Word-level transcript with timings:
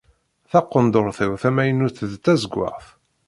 Taqenduṛt-iw 0.49 1.33
tamaynut 1.41 1.97
d 2.11 2.13
tazewwaɣt. 2.23 2.87